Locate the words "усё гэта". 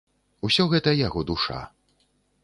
0.47-0.93